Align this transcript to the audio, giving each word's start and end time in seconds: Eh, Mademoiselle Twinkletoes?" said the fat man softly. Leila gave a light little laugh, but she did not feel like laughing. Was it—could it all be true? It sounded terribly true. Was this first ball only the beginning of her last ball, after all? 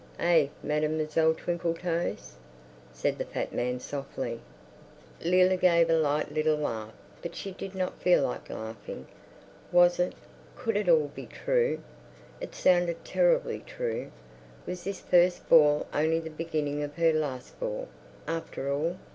Eh, 0.17 0.47
Mademoiselle 0.63 1.35
Twinkletoes?" 1.35 2.31
said 2.91 3.19
the 3.19 3.23
fat 3.25 3.53
man 3.53 3.79
softly. 3.79 4.39
Leila 5.23 5.55
gave 5.57 5.91
a 5.91 5.95
light 5.95 6.31
little 6.31 6.55
laugh, 6.57 6.95
but 7.21 7.35
she 7.35 7.51
did 7.51 7.75
not 7.75 8.01
feel 8.01 8.23
like 8.23 8.49
laughing. 8.49 9.05
Was 9.71 9.99
it—could 9.99 10.75
it 10.75 10.89
all 10.89 11.09
be 11.09 11.27
true? 11.27 11.81
It 12.39 12.55
sounded 12.55 13.05
terribly 13.05 13.59
true. 13.59 14.11
Was 14.65 14.85
this 14.85 14.99
first 15.01 15.47
ball 15.47 15.85
only 15.93 16.17
the 16.17 16.31
beginning 16.31 16.81
of 16.81 16.95
her 16.95 17.13
last 17.13 17.59
ball, 17.59 17.87
after 18.27 18.73
all? 18.73 18.95